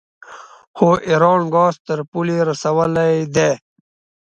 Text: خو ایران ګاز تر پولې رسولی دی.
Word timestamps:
خو 0.75 0.89
ایران 1.09 1.41
ګاز 1.53 1.75
تر 1.87 1.99
پولې 2.09 2.37
رسولی 2.49 3.15
دی. 3.35 3.51